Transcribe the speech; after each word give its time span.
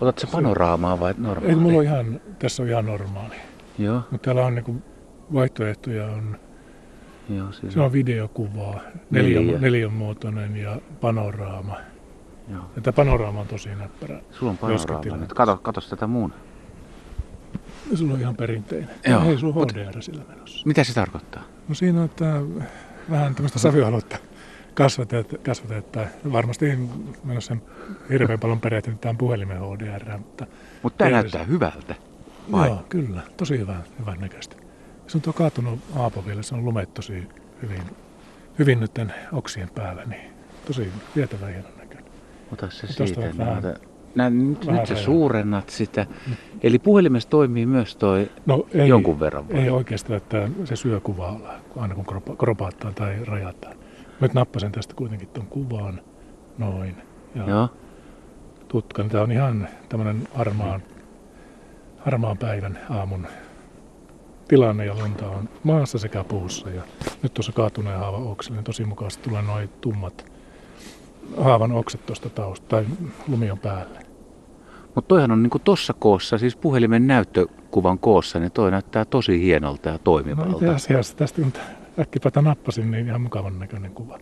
Otatko 0.00 0.26
panoraamaa 0.32 1.00
vai 1.00 1.14
normaalia? 1.18 1.48
Ei, 1.50 1.54
mulla 1.56 1.78
on 1.78 1.84
ihan, 1.84 2.20
tässä 2.38 2.62
on 2.62 2.68
ihan 2.68 2.86
normaali. 2.86 3.34
Joo, 3.78 4.00
Mutta 4.10 4.24
täällä 4.24 4.46
on 4.46 4.54
niinku 4.54 4.76
vaihtoehtoja. 5.34 6.06
On, 6.06 6.38
joo, 7.28 7.52
siis, 7.52 7.72
se 7.74 7.80
on 7.80 7.92
videokuvaa, 7.92 8.80
Neljä. 9.10 9.40
neljän, 9.40 9.60
neljän 9.60 9.92
muotoinen 9.92 10.56
ja 10.56 10.80
panoraama. 11.00 11.76
joo. 12.52 12.62
Ja 12.76 12.82
tämä 12.82 12.92
panoraama 12.92 13.40
on 13.40 13.46
tosi 13.46 13.68
näppärä. 13.74 14.20
Sulla 14.30 14.50
on 14.52 14.58
panoraama 14.58 15.16
nyt. 15.16 15.32
Kato, 15.32 15.56
kato 15.56 15.80
tätä 15.80 16.06
muun. 16.06 16.32
Sulla 17.94 18.14
on 18.14 18.20
ihan 18.20 18.36
perinteinen. 18.36 18.90
Joo, 19.08 19.22
Ei 19.24 19.38
sulla 19.38 19.54
mut- 19.54 19.72
HDR 19.72 20.02
sillä 20.02 20.22
menossa. 20.28 20.66
Mitä 20.66 20.84
se 20.84 20.94
tarkoittaa? 20.94 21.42
No 21.68 21.74
siinä 21.74 21.98
on 21.98 22.04
että 22.04 22.40
vähän 23.10 23.34
tämmöistä 23.34 23.58
savioaluetta 23.58 24.18
kasvatet, 24.84 25.40
kasvatetta. 25.44 26.06
Varmasti 26.32 26.78
menossa 27.24 27.56
hirveän 28.10 28.40
paljon 28.40 28.60
perehtynyt 28.60 29.00
puhelimen 29.18 29.58
HDR, 29.60 30.18
mutta 30.18 30.46
Mutta 30.82 30.98
tämä 30.98 31.10
näyttää 31.10 31.44
hyvältä. 31.44 31.94
Vai? 32.52 32.68
Joo, 32.68 32.84
kyllä. 32.88 33.20
Tosi 33.36 33.58
hyvä, 33.58 33.76
hyvän 33.98 34.20
näköistä. 34.20 34.56
Se 35.06 35.18
on 35.18 35.22
tuo 35.22 35.32
kaatunut 35.32 35.78
aapo 35.96 36.24
vielä, 36.26 36.42
se 36.42 36.54
on 36.54 36.64
lumet 36.64 36.94
tosi 36.94 37.28
hyvin, 37.62 37.82
hyvin 38.58 38.80
nyt 38.80 38.94
tän 38.94 39.14
oksien 39.32 39.68
päällä, 39.74 40.04
niin 40.04 40.30
tosi 40.66 40.88
vietävä 41.16 41.46
hienon 41.46 41.72
näköinen. 41.78 42.04
Ota 42.52 42.70
se 42.70 42.86
Tosta 42.86 43.04
siitä. 43.06 43.20
niin 43.20 43.38
vähän- 43.38 43.58
ota- 43.64 43.90
Nää, 44.14 44.30
nyt, 44.30 44.66
nyt 44.66 44.86
sä 44.86 44.96
suurennat 44.96 45.68
sitä. 45.70 46.06
Eli 46.62 46.78
puhelimessa 46.78 47.28
toimii 47.28 47.66
myös 47.66 47.96
toi 47.96 48.30
No 48.46 48.66
ei, 48.74 48.88
jonkun 48.88 49.20
verran. 49.20 49.48
vai? 49.48 49.58
ei 49.60 49.70
oikeastaan, 49.70 50.16
että 50.16 50.48
se 50.64 50.76
syö 50.76 51.00
kuvaa 51.00 51.40
aina 51.76 51.94
kun 51.94 52.04
kropa- 52.06 52.36
kropaattaa 52.38 52.92
tai 52.92 53.24
rajataan. 53.24 53.76
Nyt 54.20 54.34
nappasin 54.34 54.72
tästä 54.72 54.94
kuitenkin 54.94 55.28
tuon 55.28 55.46
kuvaan, 55.46 56.00
noin. 56.58 56.96
Ja 57.34 57.44
Joo. 57.46 57.68
tutkan, 58.68 59.08
tämä 59.08 59.22
on 59.24 59.32
ihan 59.32 59.68
tämmöinen 59.88 60.28
harmaan, 60.34 60.82
harmaan 61.98 62.38
päivän 62.38 62.78
aamun 62.90 63.26
tilanne 64.48 64.86
ja 64.86 64.94
lunta 64.94 65.28
on 65.28 65.48
maassa 65.62 65.98
sekä 65.98 66.24
puussa. 66.24 66.70
Ja 66.70 66.82
nyt 67.22 67.34
tuossa 67.34 67.52
kaatuneen 67.52 67.98
haavan 67.98 68.22
oksille, 68.26 68.56
niin 68.56 68.64
tosi 68.64 68.84
mukavasti 68.84 69.22
tulee 69.28 69.42
noin 69.42 69.68
tummat 69.80 70.30
haavan 71.36 71.72
okset 71.72 72.06
tuosta 72.06 72.30
tausta 72.30 72.66
tai 72.68 72.86
lumion 73.28 73.58
päälle. 73.58 73.98
Mutta 74.94 75.08
toihan 75.08 75.30
on 75.30 75.42
niinku 75.42 75.58
tossa 75.58 75.92
koossa, 75.98 76.38
siis 76.38 76.56
puhelimen 76.56 77.06
näyttökuvan 77.06 77.98
koossa, 77.98 78.38
niin 78.38 78.52
toi 78.52 78.70
näyttää 78.70 79.04
tosi 79.04 79.40
hienolta 79.42 79.88
ja 79.88 79.92
No 79.92 79.98
toimivalta. 80.04 80.52
itse 80.52 80.68
asiassa 80.74 81.16
tästä 81.16 81.42
kun 81.42 81.52
äkkipäätä 81.98 82.42
nappasin, 82.42 82.90
niin 82.90 83.06
ihan 83.06 83.20
mukavan 83.20 83.58
näköinen 83.58 83.90
kuva. 83.90 84.18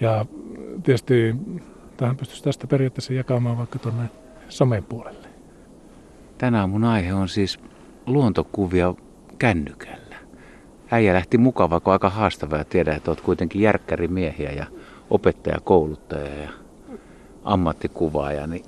Ja 0.00 0.26
tietysti 0.82 1.36
tähän 1.96 2.16
pystyisi 2.16 2.44
tästä 2.44 2.66
periaatteessa 2.66 3.12
jakamaan 3.12 3.58
vaikka 3.58 3.78
tuonne 3.78 4.10
somen 4.48 4.84
puolelle. 4.84 5.28
Tänään 6.38 6.70
mun 6.70 6.84
aihe 6.84 7.14
on 7.14 7.28
siis 7.28 7.60
luontokuvia 8.06 8.94
kännykällä. 9.38 10.16
Äijä 10.90 11.14
lähti 11.14 11.38
mukava, 11.38 11.80
kun 11.80 11.92
aika 11.92 12.10
haastavaa 12.10 12.58
ja 12.58 12.64
tiedä, 12.64 12.94
että 12.94 13.10
oot 13.10 13.20
kuitenkin 13.20 13.62
järkkärimiehiä 13.62 14.52
ja 14.52 14.66
opettaja, 15.10 15.60
kouluttaja 15.64 16.42
ja 16.42 16.50
ammattikuvaaja, 17.44 18.46
niin 18.46 18.64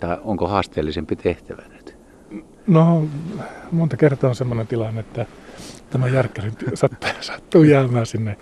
tää 0.00 0.18
onko 0.24 0.48
haasteellisempi 0.48 1.16
tehtävä? 1.16 1.62
No, 2.66 3.08
monta 3.70 3.96
kertaa 3.96 4.30
on 4.30 4.36
semmoinen 4.36 4.66
tilanne, 4.66 5.00
että 5.00 5.26
tämä 5.90 6.08
järkkäri 6.08 6.52
sattuu, 7.20 7.62
jäämään 7.62 8.06
sinne 8.06 8.36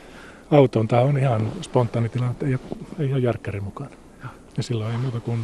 autoon. 0.51 0.89
Tämä 0.89 1.03
on 1.03 1.19
ihan 1.19 1.53
spontaani 1.63 2.09
tilanne, 2.09 2.37
ei 2.43 2.59
ei 2.99 3.13
ole 3.13 3.21
järkkäri 3.21 3.61
mukana. 3.61 3.91
Ja 4.57 4.63
silloin 4.63 4.93
ei 4.93 4.99
muuta 4.99 5.21
kuin 5.21 5.41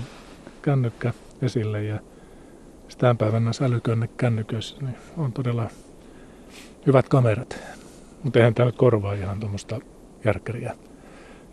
kännykkä 0.63 1.13
esille 1.43 1.83
ja 1.83 2.01
tämän 2.99 3.17
päivän 3.17 3.45
näissä 3.45 3.65
älykönne 3.65 4.09
kännyköissä 4.17 4.77
niin 4.81 4.97
on 5.17 5.33
todella 5.33 5.71
hyvät 6.86 7.09
kamerat. 7.09 7.59
Mutta 8.23 8.39
eihän 8.39 8.55
tämä 8.55 8.67
nyt 8.67 8.77
korvaa 8.77 9.13
ihan 9.13 9.41
tuommoista 9.41 9.81
järkkäriä, 10.25 10.75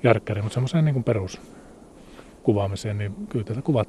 järkkäriä 0.04 0.44
mutta 0.44 0.54
semmoiseen 0.54 0.86
niin 0.86 1.04
peruskuvaamiseen, 1.04 2.98
niin 2.98 3.16
kyllä 3.30 3.46
tätä 3.46 3.62
kuvat, 3.62 3.88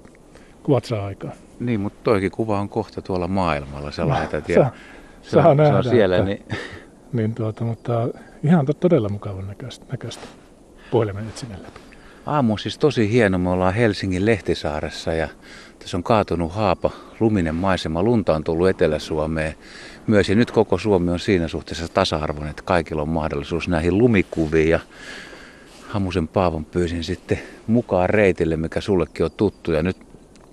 kuvat 0.62 0.84
saa 0.84 1.06
aikaan. 1.06 1.32
Niin, 1.60 1.80
mutta 1.80 1.98
toikin 2.04 2.30
kuva 2.30 2.60
on 2.60 2.68
kohta 2.68 3.02
tuolla 3.02 3.28
maailmalla. 3.28 3.90
Sä 3.90 4.08
lähetät 4.08 4.48
ja 4.48 4.54
Saa, 4.54 4.72
se, 5.22 5.36
on, 5.38 5.42
saa 5.42 5.54
se 5.54 5.62
nähdä, 5.62 5.76
on 5.76 5.84
siellä, 5.84 6.16
että- 6.16 6.28
niin 6.28 6.44
Niin 7.12 7.34
tuota, 7.34 7.64
mutta 7.64 8.08
ihan 8.44 8.66
to- 8.66 8.72
todella 8.72 9.08
mukavan 9.08 9.46
näköistä, 9.46 9.84
näköistä 9.92 10.22
puhelimen 10.90 11.28
etsinnän 11.28 11.62
läpi. 11.62 11.80
Aamu 12.26 12.52
on 12.52 12.58
siis 12.58 12.78
tosi 12.78 13.10
hieno. 13.12 13.38
Me 13.38 13.50
ollaan 13.50 13.74
Helsingin 13.74 14.26
Lehtisaaressa 14.26 15.12
ja 15.12 15.28
tässä 15.78 15.96
on 15.96 16.02
kaatunut 16.02 16.52
haapa, 16.52 16.90
luminen 17.20 17.54
maisema. 17.54 18.02
Lunta 18.02 18.34
on 18.34 18.44
tullut 18.44 18.68
Etelä-Suomeen 18.68 19.54
myös 20.06 20.28
ja 20.28 20.34
nyt 20.34 20.50
koko 20.50 20.78
Suomi 20.78 21.10
on 21.10 21.18
siinä 21.18 21.48
suhteessa 21.48 21.88
tasa-arvoinen, 21.88 22.50
että 22.50 22.62
kaikilla 22.62 23.02
on 23.02 23.08
mahdollisuus 23.08 23.68
näihin 23.68 23.98
lumikuviin. 23.98 24.68
Ja 24.70 24.80
Hamusen 25.88 26.28
Paavon 26.28 26.64
pyysin 26.64 27.04
sitten 27.04 27.38
mukaan 27.66 28.10
reitille, 28.10 28.56
mikä 28.56 28.80
sullekin 28.80 29.24
on 29.24 29.30
tuttu. 29.36 29.72
Ja 29.72 29.82
nyt, 29.82 29.96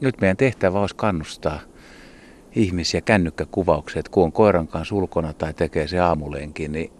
nyt 0.01 0.21
meidän 0.21 0.37
tehtävä 0.37 0.79
olisi 0.79 0.95
kannustaa 0.95 1.59
ihmisiä 2.55 3.01
kännykkäkuvaukseen, 3.01 3.99
että 3.99 4.11
kun 4.11 4.23
on 4.23 4.31
koiran 4.31 4.67
kanssa 4.67 4.95
ulkona 4.95 5.33
tai 5.33 5.53
tekee 5.53 5.87
se 5.87 5.99
aamulenkin, 5.99 6.71
niin 6.71 6.91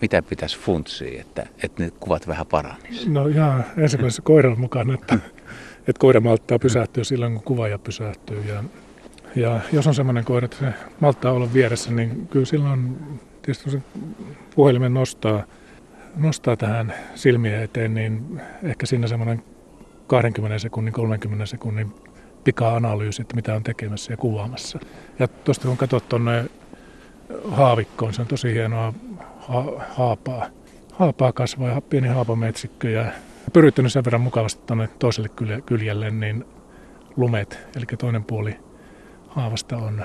mitä 0.00 0.22
pitäisi 0.22 0.58
funtsia, 0.58 1.20
että, 1.20 1.46
että 1.62 1.82
ne 1.82 1.90
kuvat 2.00 2.26
vähän 2.28 2.46
paranisi? 2.46 3.10
No 3.10 3.26
ihan 3.26 3.64
ensimmäisessä 3.76 4.22
koiran 4.22 4.60
mukana, 4.60 4.94
että, 4.94 5.14
että 5.78 6.00
koira 6.00 6.20
malttaa 6.20 6.58
pysähtyä 6.58 7.04
silloin, 7.04 7.32
kun 7.32 7.42
kuvaaja 7.42 7.78
pysähtyy. 7.78 8.42
Ja, 8.48 8.64
ja 9.36 9.60
jos 9.72 9.86
on 9.86 9.94
semmoinen 9.94 10.24
koira, 10.24 10.44
että 10.44 10.56
se 10.56 10.66
malttaa 11.00 11.32
olla 11.32 11.52
vieressä, 11.54 11.90
niin 11.90 12.26
kyllä 12.26 12.46
silloin 12.46 12.96
tietysti 13.42 13.70
se 13.70 13.82
puhelimen 14.54 14.94
nostaa, 14.94 15.42
nostaa 16.16 16.56
tähän 16.56 16.94
silmien 17.14 17.62
eteen, 17.62 17.94
niin 17.94 18.40
ehkä 18.62 18.86
siinä 18.86 19.06
semmoinen 19.06 19.42
20 20.06 20.58
sekunnin, 20.58 20.94
30 20.94 21.46
sekunnin 21.46 21.94
pika-analyysi, 22.44 23.22
että 23.22 23.36
mitä 23.36 23.54
on 23.54 23.62
tekemässä 23.62 24.12
ja 24.12 24.16
kuvaamassa. 24.16 24.78
Ja 25.18 25.28
tuosta 25.28 25.68
kun 25.68 25.76
katsot 25.76 26.08
tuonne 26.08 26.44
haavikkoon, 27.50 28.14
se 28.14 28.22
on 28.22 28.28
tosi 28.28 28.52
hienoa 28.54 28.94
ha- 29.38 29.84
haapaa. 29.88 30.46
Haapaa 30.92 31.32
kasvaa 31.32 31.68
ja 31.68 31.80
pieni 31.80 32.08
haapametsikkö 32.08 32.90
ja 32.90 33.04
pyrittänyt 33.52 33.92
sen 33.92 34.04
verran 34.04 34.20
mukavasti 34.20 34.62
tuonne 34.66 34.88
toiselle 34.98 35.28
kylje- 35.28 35.60
kyljelle, 35.60 36.10
niin 36.10 36.44
lumet, 37.16 37.58
eli 37.76 37.84
toinen 37.98 38.24
puoli 38.24 38.56
haavasta 39.28 39.76
on 39.76 40.02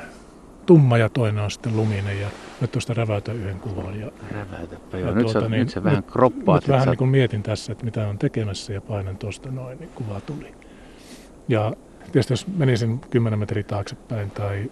tumma 0.65 0.97
ja 0.97 1.09
toinen 1.09 1.43
on 1.43 1.51
sitten 1.51 1.77
luminen 1.77 2.21
ja 2.21 2.27
nyt 2.61 2.71
tuosta 2.71 2.93
räväytän 2.93 3.35
yhden 3.35 3.59
kuvan. 3.59 3.99
Ja, 3.99 4.11
Räväytäpä 4.31 4.97
ja 4.97 5.05
joo. 5.05 5.15
Nyt, 5.15 5.27
sä, 5.27 5.33
tuota, 5.39 5.49
nyt 5.49 5.69
sä 5.69 5.83
vähän 5.83 6.03
kroppaat. 6.03 6.61
Nyt 6.63 6.69
vähän 6.69 6.83
sä- 6.83 6.89
niin 6.91 6.97
kuin 6.97 7.09
mietin 7.09 7.43
tässä, 7.43 7.71
että 7.71 7.85
mitä 7.85 8.07
on 8.07 8.17
tekemässä 8.17 8.73
ja 8.73 8.81
painan 8.81 9.17
tuosta 9.17 9.51
noin, 9.51 9.79
niin 9.79 9.89
kuva 9.95 10.21
tuli. 10.21 10.55
Ja 11.47 11.73
tietysti 12.12 12.34
jos 12.34 12.47
menisin 12.47 13.00
10 13.00 13.40
metriä 13.40 13.63
taaksepäin 13.63 14.31
tai 14.31 14.72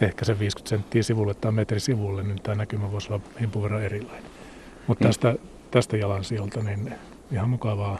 ehkä 0.00 0.24
se 0.24 0.38
50 0.38 0.68
senttiä 0.68 1.02
sivulle 1.02 1.34
tai 1.34 1.52
metri 1.52 1.80
sivulle, 1.80 2.22
niin 2.22 2.42
tämä 2.42 2.54
näkymä 2.54 2.92
voisi 2.92 3.12
olla 3.12 3.22
himpun 3.40 3.62
verran 3.62 3.82
erilainen. 3.82 4.30
Mutta 4.86 5.04
Niin. 5.04 5.08
tästä, 5.08 5.34
tästä 5.70 5.96
jalansiolta 5.96 6.62
niin 6.62 6.94
ihan 7.32 7.48
mukavaa 7.50 7.98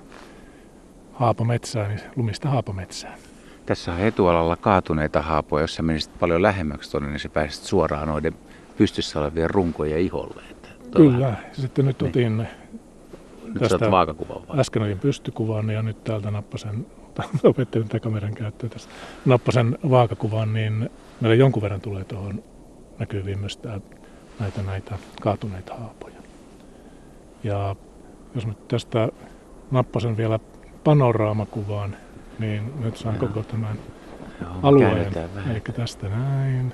haapametsää, 1.12 1.89
niin 1.89 2.00
lumista 2.17 2.49
haapametsää. 2.49 3.17
Tässä 3.67 3.93
on 3.93 4.00
etualalla 4.00 4.56
kaatuneita 4.56 5.22
haapoja. 5.22 5.62
Jos 5.62 5.75
sä 5.75 5.83
menisit 5.83 6.19
paljon 6.21 6.43
lähemmäksi 6.43 6.91
tuonne, 6.91 7.09
niin 7.09 7.21
sä 7.21 7.28
pääsit 7.28 7.65
suoraan 7.65 8.09
noiden 8.09 8.34
pystyssä 8.77 9.21
olevien 9.21 9.51
runkojen 9.51 10.01
iholle. 10.01 10.43
Että 10.51 10.69
Kyllä. 10.97 11.34
Sitten 11.53 11.87
nyt 11.87 12.01
Niin. 12.03 12.09
otin 12.11 12.37
Nyt 13.45 13.62
tästä 13.62 13.91
vaakakuvan 13.91 14.49
vai? 14.49 14.61
äsken 14.61 14.83
olin 14.83 14.99
pystykuvan 14.99 15.71
ja 15.71 15.83
nyt 15.83 16.05
täältä 16.05 16.31
nappasen, 16.31 16.87
opettelin 17.44 17.88
tätä 17.88 18.00
kameran 18.00 18.34
käyttöä 18.34 18.68
tässä, 18.68 18.91
nappasen 19.24 19.78
vaakakuvan, 19.91 20.53
niin 20.53 20.91
meillä 21.21 21.34
jonkun 21.34 21.62
verran 21.62 21.80
tulee 21.80 22.04
tuohon 22.04 22.42
näkyviin 22.98 23.39
myös 23.39 23.56
tää, 23.56 23.80
näitä, 24.41 24.62
näitä 24.62 24.98
kaatuneita 25.21 25.74
haapoja. 25.74 26.15
Ja 27.44 27.77
jos 28.34 28.47
nyt 28.47 28.68
tästä 28.68 29.09
nappasen 29.71 30.16
vielä 30.16 30.39
panoraamakuvaan, 30.84 31.97
niin 32.39 32.72
nyt 32.80 32.97
saan 32.97 33.15
Joo. 33.15 33.27
koko 33.28 33.42
tämän 33.42 33.78
Joo, 34.41 34.50
alueen. 34.62 35.12
Eli 35.50 35.60
tästä 35.60 36.09
näin. 36.09 36.72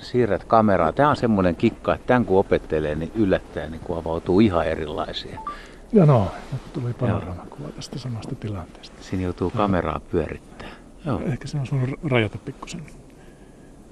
Siirrät 0.00 0.44
kameraa. 0.44 0.92
Tämä 0.92 1.10
on 1.10 1.16
semmoinen 1.16 1.56
kikka, 1.56 1.94
että 1.94 2.06
tämän 2.06 2.24
kun 2.24 2.38
opettelee, 2.38 2.94
niin 2.94 3.12
yllättäen 3.14 3.70
niin 3.70 3.80
kun 3.80 3.98
avautuu 3.98 4.40
ihan 4.40 4.66
erilaisia. 4.66 5.40
Ja 5.92 6.06
no, 6.06 6.30
tuli 6.72 6.94
panoraamakuva 6.94 7.68
tästä 7.68 7.98
samasta 7.98 8.34
tilanteesta. 8.34 8.96
Siinä 9.00 9.24
joutuu 9.24 9.50
kameraa 9.50 10.00
pyörittää. 10.10 10.68
Joo. 11.06 11.20
Ehkä 11.20 11.48
se 11.48 11.58
on 11.58 11.66
sun 11.66 11.96
rajata 12.04 12.38
pikkusen 12.38 12.82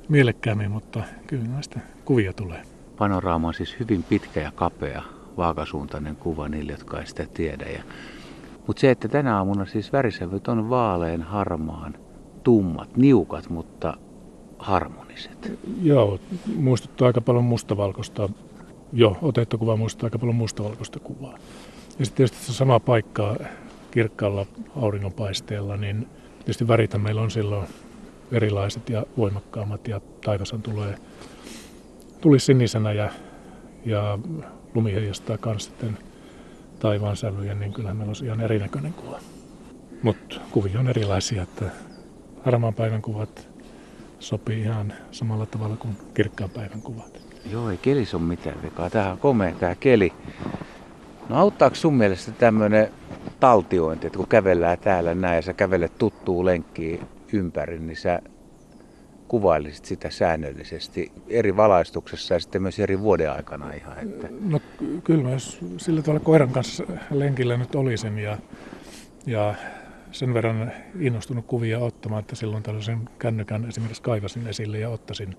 mielekkäämmin, 0.09 0.71
mutta 0.71 1.03
kyllä 1.27 1.45
näistä 1.45 1.81
kuvia 2.05 2.33
tulee. 2.33 2.63
Panoraama 2.99 3.49
on 3.49 3.55
siis 3.55 3.77
hyvin 3.81 4.03
pitkä 4.03 4.41
ja 4.41 4.53
kapea, 4.55 5.03
vaakasuuntainen 5.37 6.17
kuva 6.17 6.49
niille, 6.49 6.73
jotka 6.73 7.01
ei 7.01 7.07
sitä 7.07 7.27
tiedä. 7.35 7.65
Ja... 7.65 7.83
Mutta 8.67 8.81
se, 8.81 8.91
että 8.91 9.09
tänä 9.09 9.37
aamuna 9.37 9.67
siis 9.67 9.93
värisävyt 9.93 10.49
on 10.49 10.71
vaalean 10.71 11.23
harmaan 11.23 11.95
tummat, 12.43 12.97
niukat, 12.97 13.51
mutta 13.51 13.97
harmoniset. 14.59 15.59
Joo, 15.83 16.19
muistuttaa 16.57 17.07
aika 17.07 17.21
paljon 17.21 17.45
mustavalkoista. 17.45 18.29
Jo, 18.93 19.17
otettu 19.23 19.59
kuva 19.59 19.77
muistuttaa 19.77 20.07
aika 20.07 20.19
paljon 20.19 20.37
mustavalkoista 20.37 21.01
kuvaa. 21.01 21.39
Ja 21.99 22.05
sitten 22.05 22.17
tietysti 22.17 22.47
se 22.47 22.53
sama 22.53 22.81
paikka 22.81 23.37
kirkkaalla 23.91 24.47
auringonpaisteella, 24.77 25.77
niin 25.77 26.09
tietysti 26.39 26.69
väritä 26.69 26.99
meillä 26.99 27.23
on 27.23 27.31
silloin 27.31 27.67
erilaiset 28.33 28.91
ja 28.91 29.07
voimakkaammat 29.17 29.89
ja 29.89 30.01
taivasan 30.25 30.63
tulee 30.63 30.99
tuli 32.21 32.41
sinisenä 32.41 32.93
ja, 32.93 33.11
ja 33.85 34.19
lumi 34.75 34.93
heijastaa 34.93 35.39
myös 35.47 35.65
sitten 35.65 35.99
taivaan 36.79 37.17
sävyjä, 37.17 37.55
niin 37.55 37.73
kyllähän 37.73 37.97
meillä 37.97 38.15
on 38.21 38.27
ihan 38.27 38.41
erinäköinen 38.41 38.93
kuva. 38.93 39.19
Mutta 40.03 40.41
kuvia 40.51 40.81
on 40.81 40.89
erilaisia, 40.89 41.43
että 41.43 41.71
harmaan 42.45 42.75
päivän 42.75 43.03
kuvat 43.03 43.49
sopii 44.19 44.61
ihan 44.61 44.93
samalla 45.11 45.47
tavalla 45.47 45.77
kuin 45.77 45.97
kirkkaan 46.15 46.51
päivän 46.51 46.83
kuvat. 46.83 47.21
Joo, 47.53 47.71
ei 47.71 47.77
kelis 47.77 48.15
ole 48.15 48.23
mitään 48.23 48.63
vikaa. 48.63 48.91
Tämähän 48.91 49.13
on 49.13 49.19
komea 49.19 49.53
tämä 49.53 49.75
keli. 49.75 50.13
No 51.29 51.37
auttaako 51.37 51.77
sun 51.77 51.95
mielestä 51.95 52.33
tämmöinen 52.33 52.89
taltiointi, 53.41 54.07
että 54.07 54.17
kun 54.17 54.29
kävellään 54.29 54.79
täällä 54.79 55.15
näin 55.15 55.37
ja 55.37 55.43
sä 55.43 55.53
kävelet 55.53 55.99
tuttuu 55.99 56.45
lenkkiin 56.45 57.01
ympäri, 57.33 57.79
niin 57.79 57.97
sä 57.97 58.21
kuvailisit 59.29 59.85
sitä 59.85 60.11
säännöllisesti 60.11 61.13
eri 61.29 61.57
valaistuksessa 61.57 62.35
ja 62.35 62.41
sitten 62.41 62.63
myös 62.63 62.79
eri 62.79 63.01
vuoden 63.01 63.33
aikana 63.33 63.73
ihan? 63.73 63.99
Että... 63.99 64.29
No 64.41 64.61
kyllä 65.05 65.23
mä 65.29 65.37
sillä 65.77 66.03
tavalla 66.03 66.25
koiran 66.25 66.51
kanssa 66.51 66.85
lenkillä 67.11 67.57
nyt 67.57 67.75
olisin 67.75 68.19
ja, 68.19 68.39
ja 69.27 69.55
sen 70.13 70.35
verran 70.35 70.73
innostunut 71.01 71.47
kuvia 71.47 71.79
ottamaan, 71.79 72.21
että 72.21 72.37
silloin 72.37 72.63
tällaisen 72.63 73.09
kännykän 73.19 73.69
esimerkiksi 73.69 74.03
kaivasin 74.03 74.47
esille 74.47 74.79
ja 74.79 74.91
ottaisin, 74.91 75.37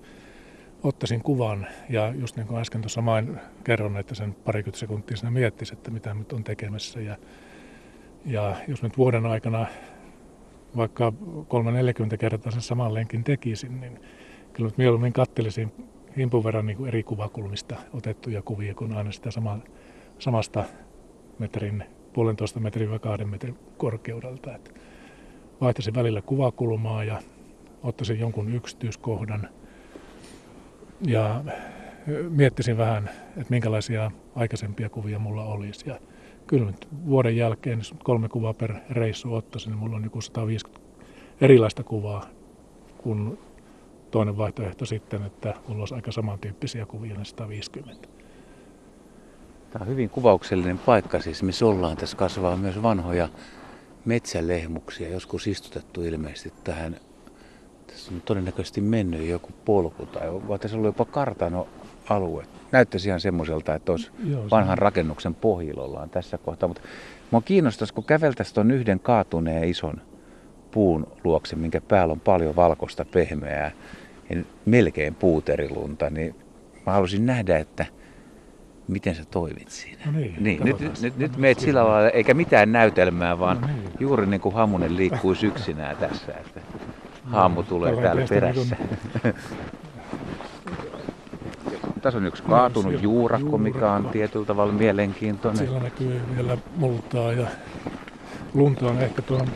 ottaisin 0.82 1.22
kuvan. 1.22 1.66
Ja 1.88 2.14
just 2.14 2.36
niin 2.36 2.46
kuin 2.46 2.60
äsken 2.60 2.80
tuossa 2.80 3.00
main 3.00 3.40
kerron, 3.64 3.96
että 3.96 4.14
sen 4.14 4.34
parikymmentä 4.34 4.78
sekuntia 4.78 5.16
sinä 5.16 5.30
miettisi, 5.30 5.74
että 5.74 5.90
mitä 5.90 6.14
nyt 6.14 6.32
on 6.32 6.44
tekemässä. 6.44 7.00
Ja, 7.00 7.16
ja 8.24 8.56
jos 8.68 8.82
nyt 8.82 8.98
vuoden 8.98 9.26
aikana 9.26 9.66
vaikka 10.76 11.12
340 11.48 12.16
kertaa 12.16 12.52
sen 12.52 12.60
saman 12.60 12.94
lenkin 12.94 13.24
tekisin, 13.24 13.80
niin 13.80 14.00
kyllä 14.52 14.68
nyt 14.68 14.78
mieluummin 14.78 15.12
kattelisin 15.12 15.72
himpun 16.16 16.44
verran 16.44 16.66
niin 16.66 16.76
kuin 16.76 16.88
eri 16.88 17.02
kuvakulmista 17.02 17.76
otettuja 17.92 18.42
kuvia, 18.42 18.74
kun 18.74 18.92
aina 18.92 19.12
sitä 19.12 19.30
sama, 19.30 19.58
samasta 20.18 20.64
metrin, 21.38 21.84
puolentoista 22.12 22.60
metrin 22.60 22.90
vai 22.90 22.98
kahden 22.98 23.28
metrin 23.28 23.58
korkeudelta. 23.76 24.54
Että 24.54 24.70
vaihtaisin 25.60 25.94
välillä 25.94 26.22
kuvakulmaa 26.22 27.04
ja 27.04 27.22
ottaisin 27.82 28.20
jonkun 28.20 28.54
yksityiskohdan 28.54 29.48
ja 31.00 31.44
miettisin 32.30 32.76
vähän, 32.76 33.10
että 33.28 33.50
minkälaisia 33.50 34.10
aikaisempia 34.34 34.88
kuvia 34.88 35.18
mulla 35.18 35.44
olisi. 35.44 35.88
Ja 35.88 35.98
kyllä 36.46 36.66
nyt 36.66 36.88
vuoden 37.06 37.36
jälkeen, 37.36 37.80
kolme 38.04 38.28
kuvaa 38.28 38.54
per 38.54 38.74
reissu 38.90 39.34
ottaisin, 39.34 39.70
niin 39.70 39.78
mulla 39.78 39.96
on 39.96 40.04
joku 40.04 40.20
150 40.20 40.86
erilaista 41.40 41.82
kuvaa 41.82 42.26
kuin 42.98 43.38
toinen 44.10 44.36
vaihtoehto 44.36 44.86
sitten, 44.86 45.22
että 45.22 45.54
mulla 45.68 45.82
olisi 45.82 45.94
aika 45.94 46.12
samantyyppisiä 46.12 46.86
kuvia 46.86 47.14
ne 47.14 47.24
150. 47.24 48.08
Tämä 49.70 49.82
on 49.82 49.88
hyvin 49.88 50.10
kuvauksellinen 50.10 50.78
paikka 50.78 51.20
siis, 51.20 51.42
missä 51.42 51.66
ollaan. 51.66 51.96
Tässä 51.96 52.16
kasvaa 52.16 52.56
myös 52.56 52.82
vanhoja 52.82 53.28
metsälehmuksia, 54.04 55.08
joskus 55.08 55.46
istutettu 55.46 56.02
ilmeisesti 56.02 56.52
tähän. 56.64 56.96
Tässä 57.86 58.14
on 58.14 58.22
todennäköisesti 58.24 58.80
mennyt 58.80 59.28
joku 59.28 59.48
polku 59.64 60.06
tai 60.06 60.28
vai 60.48 60.58
tässä 60.58 60.76
ollut 60.76 60.88
jopa 60.88 61.04
kartano 61.04 61.68
alue. 62.08 62.44
Näyttäisi 62.72 63.08
ihan 63.08 63.20
semmoiselta, 63.20 63.74
että 63.74 63.92
olisi 63.92 64.10
Joo, 64.24 64.50
vanhan 64.50 64.78
rakennuksen 64.78 65.34
pohjilollaan 65.34 66.10
tässä 66.10 66.38
kohtaa. 66.38 66.68
Mutta 66.68 66.82
mua 67.30 67.40
kiinnostaisi, 67.40 67.94
kun 67.94 68.04
käveltäisiin 68.04 68.54
tuon 68.54 68.70
yhden 68.70 69.00
kaatuneen 69.00 69.68
ison 69.68 70.00
puun 70.70 71.06
luokse, 71.24 71.56
minkä 71.56 71.80
päällä 71.80 72.12
on 72.12 72.20
paljon 72.20 72.56
valkoista 72.56 73.04
pehmeää 73.04 73.70
ja 74.30 74.42
melkein 74.64 75.14
puuterilunta, 75.14 76.10
niin 76.10 76.34
mä 76.86 76.92
haluaisin 76.92 77.26
nähdä, 77.26 77.58
että 77.58 77.86
miten 78.88 79.14
sä 79.14 79.24
toimit 79.30 79.68
siinä. 79.68 80.02
No 80.06 80.12
niin, 80.12 80.34
niin 80.40 80.64
nyt, 80.64 80.80
nyt, 80.80 81.00
nyt, 81.00 81.18
nyt 81.18 81.36
meet 81.36 81.60
sillä 81.60 81.84
lailla, 81.88 82.10
eikä 82.10 82.34
mitään 82.34 82.72
näytelmää, 82.72 83.38
vaan 83.38 83.60
no 83.60 83.66
niin. 83.66 83.90
juuri 84.00 84.26
niin 84.26 84.40
kuin 84.40 84.54
Hamunen 84.54 84.96
liikkuu 84.96 85.34
yksinään 85.42 85.96
tässä, 85.96 86.32
että 86.32 86.60
haamu 87.30 87.62
tulee 87.62 87.92
no, 87.92 88.00
täällä 88.00 88.26
perässä. 88.28 88.76
Niin 89.24 89.34
Tässä 92.02 92.18
on 92.18 92.26
yksi 92.26 92.42
kaatunut 92.42 92.92
no, 92.92 92.98
juurakko, 92.98 93.58
mikä 93.58 93.92
on 93.92 94.08
tietyllä 94.08 94.46
tavalla 94.46 94.72
mielenkiintoinen. 94.72 95.58
Siellä 95.58 95.80
näkyy 95.80 96.20
vielä 96.36 96.58
multaa 96.76 97.32
ja 97.32 97.46
lunta 98.54 98.86
on 98.86 98.98
ehkä 98.98 99.22
tuon 99.22 99.48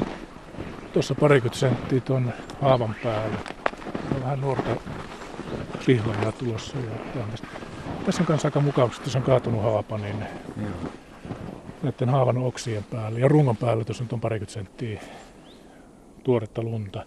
tuossa 0.93 1.15
parikymmentä 1.15 1.59
senttiä 1.59 2.01
tuon 2.01 2.33
haavan 2.63 2.95
päällä. 3.03 3.37
On 4.15 4.23
vähän 4.23 4.41
nuorta 4.41 4.71
pihlajaa 5.87 6.33
tulossa 6.33 6.77
ja 6.79 7.21
tämmöistä. 7.21 7.47
Tässä 8.07 8.23
on 8.23 8.27
kanssa 8.27 8.49
aika 8.49 8.61
mukava, 8.61 8.91
että 9.07 9.19
on 9.19 9.25
kaatunut 9.25 9.63
haapa, 9.63 9.99
niin 9.99 10.17
Joo. 10.57 10.93
näiden 11.83 12.09
haavan 12.09 12.39
oksien 12.39 12.85
päällä 12.85 13.19
ja 13.19 13.29
rungon 13.29 13.57
päällä 13.57 13.85
tuossa 13.85 14.05
on 14.05 14.09
tuon 14.09 14.21
parikymmentä 14.21 14.53
senttiä 14.53 15.01
tuoretta 16.25 16.63
lunta. 16.63 17.05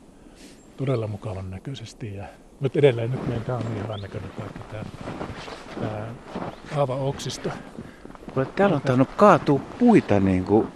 Todella 0.85 1.07
mukavan 1.07 1.51
näköisesti 1.51 2.15
ja 2.15 2.23
nyt 2.59 2.75
edelleen 2.75 3.11
nyt 3.11 3.27
meidän 3.27 3.45
tämä 3.45 3.57
on 3.57 3.65
niin 3.65 3.83
hyvän 3.83 4.01
näköinen 4.01 4.29
paikka 4.39 4.59
tämä, 4.71 4.83
tämä 5.79 6.07
haava 6.71 6.95
oksista. 6.95 7.49
Kuule, 8.33 8.47
täällä 8.55 8.75
on 8.75 8.81
tainnut 8.81 9.09
kaatua 9.17 9.59
puita 9.79 10.19
niin 10.19 10.45
kuin 10.45 10.67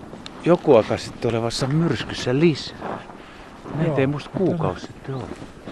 joku 0.45 0.75
aika 0.75 0.97
sitten 0.97 1.31
olevassa 1.31 1.67
myrskyssä 1.67 2.39
lisää. 2.39 2.99
Näitä 3.75 4.01
ei 4.01 4.07
musta 4.07 4.29
kuukausi 4.29 4.87
sitten 4.87 5.15
ole. 5.15 5.23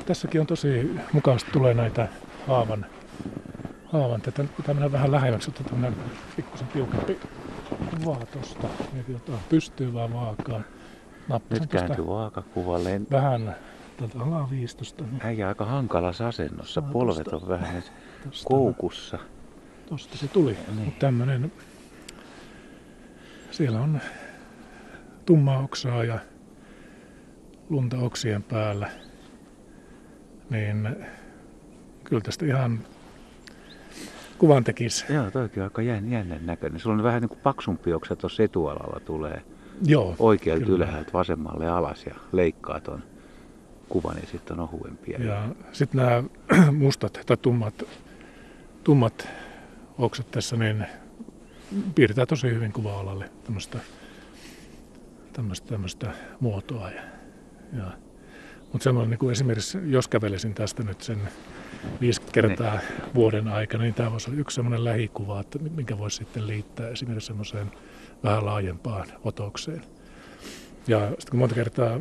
Tässäkin 0.06 0.42
on 0.42 0.48
tosi 0.48 0.96
mukavasti 1.14 1.52
tulee 1.52 1.74
näitä 1.74 2.08
haavan, 2.48 2.86
haavan 3.86 4.22
tätä 4.22 4.44
pitää 4.58 4.74
mennä 4.74 4.92
vähän 4.92 5.12
lähemmäksi, 5.12 5.50
että 5.50 5.64
tämmöinen 5.64 6.00
pikkusen 6.36 6.68
tiukempi 6.68 7.20
kuvaa 7.98 8.26
tosta. 8.26 8.68
Mietin 8.94 9.14
jotain 9.14 9.40
pystyvää 9.50 10.14
vaakaa. 10.14 10.62
Nappasin 11.28 11.62
Nyt 11.62 11.72
kääntyy 11.72 12.08
vaakakuvalle. 12.08 13.02
Vähän 13.12 13.56
tältä 13.98 14.20
alaviistosta. 14.20 15.04
Niin. 15.04 15.26
Äijä 15.26 15.48
aika 15.48 15.66
hankalassa 15.66 16.28
asennossa. 16.28 16.82
No, 16.82 16.88
Polvet 16.92 17.28
on 17.28 17.48
vähän 17.48 17.84
tosta, 18.24 18.48
koukussa. 18.48 19.20
Tosta 19.90 20.18
se 20.18 20.28
tuli. 20.28 20.58
Niin. 20.68 20.86
Mutta 20.86 21.00
tämmönen, 21.00 21.52
siellä 23.52 23.82
on 23.82 24.02
tummaa 25.26 25.60
oksaa 25.64 26.04
ja 26.04 26.20
lunta 27.70 27.98
oksien 27.98 28.44
päällä, 28.44 28.90
niin 30.50 30.96
kyllä 32.04 32.22
tästä 32.22 32.46
ihan 32.46 32.80
kuvan 34.38 34.64
tekisi. 34.64 35.14
Joo, 35.14 35.32
toikin 35.32 35.64
aika 35.64 35.82
jännän 35.82 36.40
näköinen. 36.42 36.80
Sulla 36.80 36.96
on 36.96 37.04
vähän 37.04 37.22
niin 37.22 37.30
kuin 37.30 37.40
paksumpi 37.44 37.94
oksa 37.94 38.16
tuossa 38.16 38.44
etualalla 38.44 39.00
tulee 39.00 39.42
Joo, 39.86 40.16
oikealta 40.20 40.66
ylhäältä 40.66 41.14
vasemmalle 41.14 41.68
alas 41.68 42.06
ja 42.06 42.16
leikkaa 42.32 42.80
tuon 42.80 43.04
kuvan 43.90 44.18
ja 44.22 44.28
sitten 44.32 44.60
on 44.60 44.70
ohuempia. 44.70 45.24
Ja 45.24 45.50
sitten 45.72 46.02
nämä 46.06 46.24
mustat 46.72 47.20
tai 47.26 47.38
tummat, 47.38 47.84
tummat 48.84 49.28
oksat 49.98 50.32
tässä, 50.32 50.56
niin 50.56 50.86
piirtää 51.96 52.26
tosi 52.26 52.48
hyvin 52.48 52.74
kuva-alalle 52.74 53.30
tämmöistä 53.44 53.80
tämmöistä, 55.36 55.68
tämmöistä 55.68 56.12
muotoa. 56.40 56.90
Ja, 56.90 57.02
ja, 57.78 57.92
mutta 58.72 58.84
semmoinen 58.84 59.10
niin 59.10 59.20
kuin 59.20 59.32
esimerkiksi, 59.32 59.78
jos 59.86 60.08
kävelisin 60.08 60.54
tästä 60.54 60.84
nyt 60.84 61.02
sen 61.02 61.18
viisi 62.02 62.22
kertaa 62.32 62.76
niin. 62.78 63.14
vuoden 63.16 63.48
aikana, 63.48 63.84
niin 63.84 63.94
tämä 63.94 64.12
voisi 64.12 64.30
olla 64.30 64.40
yksi 64.40 64.56
semmoinen 64.56 64.84
lähikuva, 64.84 65.40
että 65.40 65.60
minkä 65.60 65.98
voisi 65.98 66.18
sitten 66.18 66.48
liittää 66.48 66.90
esimerkiksi 66.90 67.28
semmoiseen 67.28 67.72
vähän 68.24 68.46
laajempaan 68.46 69.08
otokseen. 69.24 69.82
Ja 70.88 71.08
sitten 71.10 71.30
kun 71.30 71.40
monta 71.40 71.56
kertaa 71.56 72.00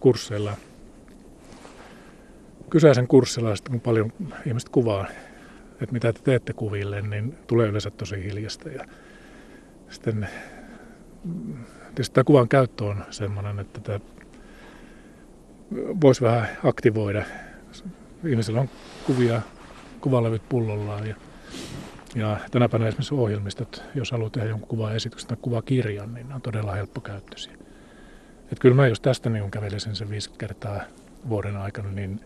kursseilla, 0.00 0.56
kyseisen 2.72 3.08
kurssilla, 3.08 3.54
kun 3.70 3.80
paljon 3.80 4.12
ihmiset 4.46 4.68
kuvaa, 4.68 5.06
että 5.72 5.92
mitä 5.92 6.12
te 6.12 6.20
teette 6.24 6.52
kuville, 6.52 7.02
niin 7.02 7.34
tulee 7.46 7.68
yleensä 7.68 7.90
tosi 7.90 8.24
hiljasta. 8.24 8.68
Ja 8.68 8.84
sitten 9.90 10.28
Tietysti 11.94 12.14
tämä 12.14 12.24
kuvan 12.24 12.48
käyttö 12.48 12.84
on 12.84 13.04
sellainen, 13.10 13.58
että 13.58 13.80
tämä 13.80 14.00
voisi 16.00 16.20
vähän 16.20 16.48
aktivoida. 16.64 17.24
Ihmisillä 18.26 18.60
on 18.60 18.68
kuvia, 19.06 19.42
kuvalevyt 20.00 20.48
pullollaan 20.48 21.06
ja, 21.06 21.16
ja 22.14 22.36
tänä 22.50 22.68
päivänä 22.68 22.88
esimerkiksi 22.88 23.14
ohjelmistot, 23.14 23.82
jos 23.94 24.10
haluaa 24.10 24.30
tehdä 24.30 24.48
jonkun 24.48 24.68
kuvaesityksen 24.68 25.28
tai 25.28 25.36
kuvakirjan, 25.42 26.14
niin 26.14 26.28
ne 26.28 26.34
on 26.34 26.42
todella 26.42 26.74
helppokäyttöisiä. 26.74 27.52
Että 28.42 28.60
kyllä 28.60 28.76
mä 28.76 28.86
jos 28.86 29.00
tästä 29.00 29.30
niin 29.30 29.50
kävelisin 29.50 29.96
sen 29.96 30.10
viisi 30.10 30.30
kertaa 30.38 30.80
vuoden 31.28 31.56
aikana, 31.56 31.90
niin 31.90 32.20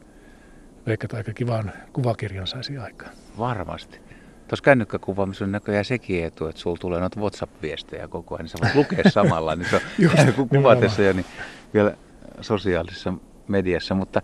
veikkaat 0.86 1.14
aika 1.14 1.32
kivan 1.32 1.72
kuvakirjan 1.92 2.46
saisi 2.46 2.78
aikaan. 2.78 3.12
Varmasti. 3.38 4.00
Tuossa 4.48 4.64
kännykkäkuvaamissa 4.64 5.44
on 5.44 5.52
näköjään 5.52 5.84
sekin 5.84 6.24
etu, 6.24 6.46
että 6.46 6.60
sulla 6.60 6.76
tulee 6.80 7.00
noita 7.00 7.20
WhatsApp-viestejä 7.20 8.08
koko 8.08 8.34
ajan, 8.34 8.44
niin 8.44 8.50
sä 8.50 8.58
voit 8.62 8.74
lukea 8.74 9.10
samalla, 9.20 9.56
niin 9.56 9.70
se 9.70 9.76
on 9.76 9.82
Just, 9.98 10.16
kuvatessa 10.48 11.02
ja 11.02 11.12
niin 11.12 11.26
vielä 11.74 11.96
sosiaalisessa 12.40 13.12
mediassa, 13.48 13.94
mutta 13.94 14.22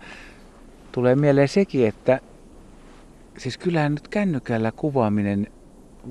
tulee 0.91 1.15
mieleen 1.15 1.47
sekin, 1.47 1.87
että 1.87 2.19
siis 3.37 3.57
kyllähän 3.57 3.91
nyt 3.91 4.07
kännykällä 4.07 4.71
kuvaaminen 4.71 5.47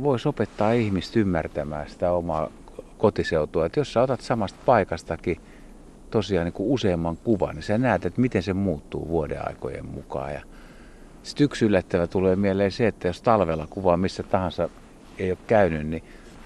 voisi 0.03 0.29
opettaa 0.29 0.73
ihmistä 0.73 1.21
ymmärtämään 1.21 1.91
sitä 1.91 2.13
omaa 2.13 2.51
kotiseutua. 2.99 3.67
Että 3.67 3.81
jos 3.81 3.93
sä 3.93 4.03
otat 4.03 4.21
samasta 4.21 4.59
paikastakin 4.67 5.41
tosiaan 6.13 6.45
niin 6.45 6.53
kuin 6.53 6.71
useamman 6.71 7.17
kuvan, 7.17 7.55
niin 7.55 7.63
sä 7.63 7.79
näet, 7.79 8.07
että 8.07 8.21
miten 8.21 8.43
se 8.43 8.53
muuttuu 8.53 9.09
vuoden 9.09 9.49
aikojen 9.49 9.87
mukaan. 9.87 10.33
Ja 10.33 10.43
sitten 11.23 11.45
yksi 11.45 11.65
yllättävä 11.65 12.07
tulee 12.07 12.37
mieleen 12.37 12.73
se, 12.73 12.87
että 12.87 13.09
jos 13.09 13.23
talvella 13.23 13.67
kuvaa 13.71 13.97
missä 13.97 14.23
tahansa 14.23 14.69
ei 15.19 15.31
ole 15.31 15.39
käynyt, 15.47 15.87
niin 15.87 16.03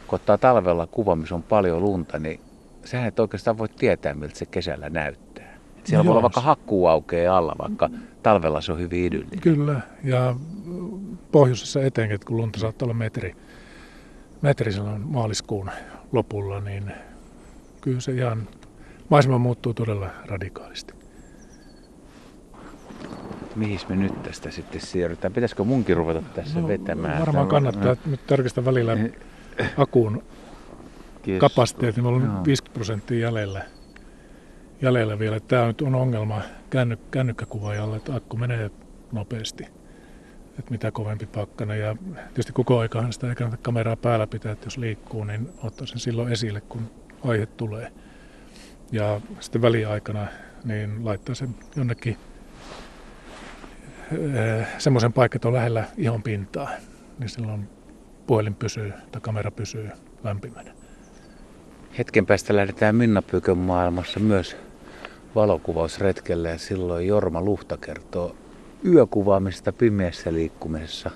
kun 0.06 0.16
ottaa 0.16 0.38
talvella 0.38 0.86
kuva, 0.86 1.16
missä 1.16 1.34
on 1.34 1.42
paljon 1.42 1.80
lunta, 1.80 2.18
niin 2.18 2.40
sehän 2.84 3.08
et 3.08 3.20
oikeastaan 3.20 3.58
voi 3.58 3.68
tietää, 3.68 4.14
miltä 4.14 4.38
se 4.38 4.46
kesällä 4.46 4.90
näyttää. 4.90 5.54
Et 5.78 5.86
siellä 5.86 6.02
No 6.02 6.06
voi 6.06 6.10
olla 6.10 6.18
joo. 6.18 6.22
vaikka 6.22 6.40
hakkuu 6.40 6.86
aukeaa 6.86 7.36
alla, 7.36 7.56
vaikka 7.58 7.90
talvella 8.22 8.60
se 8.60 8.72
on 8.72 8.78
hyvin 8.78 9.04
idyllinen. 9.04 9.40
Kyllä, 9.40 9.80
ja 10.04 10.36
pohjoisessa 11.32 11.82
etenkin, 11.82 12.18
kun 12.26 12.36
lunta 12.36 12.60
saattaa 12.60 12.86
olla 12.86 12.94
metri, 12.94 13.36
metri 14.42 14.72
silloin 14.72 15.02
maaliskuun 15.02 15.70
lopulla, 16.12 16.60
niin 16.60 16.92
kyllä 17.80 18.00
se 18.00 18.12
ihan, 18.12 18.48
maisema 19.10 19.38
muuttuu 19.38 19.74
todella 19.74 20.10
radikaalisti. 20.26 20.94
Mihin 23.56 23.80
me 23.88 23.96
nyt 23.96 24.22
tästä 24.22 24.50
sitten 24.50 24.80
siirrytään? 24.80 25.32
Pitäisikö 25.32 25.64
munkin 25.64 25.96
ruveta 25.96 26.22
tässä 26.34 26.60
No, 26.60 26.68
vetämään? 26.68 27.20
Varmaan 27.20 27.48
kannattaa 27.48 27.96
nyt 28.06 28.26
tarkistaa 28.26 28.64
välillä 28.64 28.96
akun 29.76 30.22
Kiitos. 31.22 31.50
kapasiteetti. 31.50 32.02
Meillä 32.02 32.24
Joo. 32.24 32.36
on 32.38 32.44
50 32.44 32.74
prosenttia 32.74 33.18
jäljellä, 33.18 33.62
jäljellä 34.82 35.18
vielä. 35.18 35.40
Tämä 35.40 35.66
nyt 35.66 35.80
on 35.82 35.94
ongelma 35.94 36.42
känny, 36.70 36.98
kännykkäkuvaajalle, 37.10 37.96
että 37.96 38.14
akku 38.14 38.36
menee 38.36 38.70
nopeasti. 39.12 39.64
Että 40.58 40.70
mitä 40.70 40.90
kovempi 40.90 41.26
pakkana. 41.26 41.74
Ja 41.74 41.96
tietysti 42.16 42.52
koko 42.52 42.78
aikahan 42.78 43.12
sitä 43.12 43.28
ei 43.28 43.34
kannata 43.34 43.62
kameraa 43.62 43.96
päällä 43.96 44.26
pitää, 44.26 44.52
että 44.52 44.66
jos 44.66 44.78
liikkuu, 44.78 45.24
niin 45.24 45.48
ottaa 45.62 45.86
sen 45.86 45.98
silloin 45.98 46.32
esille, 46.32 46.60
kun 46.60 46.90
aihe 47.24 47.46
tulee. 47.46 47.92
Ja 48.92 49.20
sitten 49.40 49.62
väliaikana 49.62 50.26
niin 50.64 51.04
laittaa 51.04 51.34
sen 51.34 51.54
jonnekin 51.76 52.16
eh, 54.12 54.66
semmoisen 54.78 55.12
paikan, 55.12 55.36
että 55.36 55.48
on 55.48 55.54
lähellä 55.54 55.84
ihon 55.96 56.22
pintaa. 56.22 56.70
Niin 57.18 57.28
silloin 57.28 57.68
puhelin 58.26 58.54
pysyy 58.54 58.92
tai 59.12 59.20
kamera 59.20 59.50
pysyy 59.50 59.90
lämpimänä. 60.24 60.72
Hetken 61.98 62.26
päästä 62.26 62.56
lähdetään 62.56 62.94
Minna 62.96 63.22
Pykön 63.22 63.58
maailmassa 63.58 64.20
myös 64.20 64.56
valokuvausretkelle 65.34 66.48
ja 66.48 66.58
silloin 66.58 67.06
Jorma 67.06 67.42
Luhta 67.42 67.76
kertoo 67.76 68.36
yökuvaamisesta 68.84 69.72
pimeässä 69.72 70.32
liikkumisessa 70.32 71.10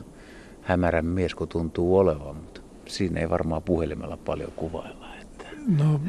hämärän 0.62 1.06
mies, 1.06 1.34
kun 1.34 1.48
tuntuu 1.48 1.98
olevan, 1.98 2.36
mutta 2.36 2.60
siinä 2.86 3.20
ei 3.20 3.30
varmaan 3.30 3.62
puhelimella 3.62 4.16
paljon 4.16 4.52
kuvailla. 4.56 5.14
Että. 5.20 5.44
No, 5.78 6.00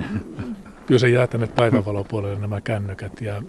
kyllä 0.85 0.99
se 0.99 1.09
jää 1.09 1.27
tänne 1.27 1.47
päivänvalopuolelle 1.47 2.39
nämä 2.39 2.61
kännykät 2.61 3.21
ja 3.21 3.41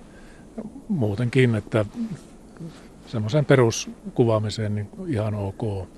muutenkin, 0.89 1.55
että 1.55 1.85
semmoisen 3.07 3.45
peruskuvaamiseen 3.45 4.75
niin 4.75 4.89
ihan 5.07 5.35
ok, 5.35 5.89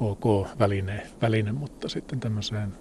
ok 0.00 0.48
väline, 0.58 1.06
väline, 1.22 1.52
mutta 1.52 1.88
sitten 1.88 2.20
tämmöiseen 2.20 2.72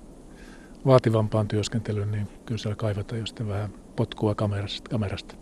vaativampaan 0.85 1.47
työskentelyyn, 1.47 2.11
niin 2.11 2.27
kyllä 2.45 2.57
siellä 2.57 2.75
kaivataan 2.75 3.19
jo 3.19 3.25
sitten 3.25 3.47
vähän 3.47 3.69
potkua 3.95 4.35
kamerasta. 4.35 4.89
kamerasta. 4.89 5.35